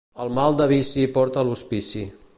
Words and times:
El 0.23 0.31
mal 0.37 0.55
de 0.61 0.67
vici 0.71 1.05
porta 1.19 1.43
a 1.43 1.47
l'hospici. 1.51 2.07